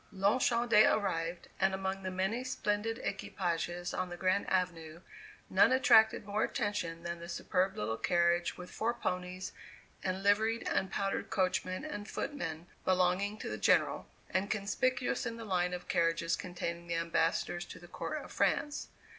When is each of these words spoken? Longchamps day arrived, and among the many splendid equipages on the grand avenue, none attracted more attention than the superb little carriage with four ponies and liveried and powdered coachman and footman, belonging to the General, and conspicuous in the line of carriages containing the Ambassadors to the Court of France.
Longchamps 0.11 0.71
day 0.71 0.87
arrived, 0.87 1.47
and 1.59 1.75
among 1.75 2.01
the 2.01 2.09
many 2.09 2.43
splendid 2.43 2.97
equipages 3.03 3.93
on 3.93 4.09
the 4.09 4.17
grand 4.17 4.49
avenue, 4.49 5.01
none 5.47 5.71
attracted 5.71 6.25
more 6.25 6.43
attention 6.43 7.03
than 7.03 7.19
the 7.19 7.29
superb 7.29 7.77
little 7.77 7.97
carriage 7.97 8.57
with 8.57 8.71
four 8.71 8.95
ponies 8.95 9.51
and 10.03 10.23
liveried 10.23 10.67
and 10.67 10.89
powdered 10.91 11.29
coachman 11.29 11.85
and 11.85 12.09
footman, 12.09 12.65
belonging 12.83 13.37
to 13.37 13.47
the 13.47 13.59
General, 13.59 14.07
and 14.31 14.49
conspicuous 14.49 15.27
in 15.27 15.37
the 15.37 15.45
line 15.45 15.71
of 15.71 15.87
carriages 15.87 16.35
containing 16.35 16.87
the 16.87 16.95
Ambassadors 16.95 17.63
to 17.65 17.77
the 17.77 17.87
Court 17.87 18.23
of 18.25 18.31
France. 18.31 18.87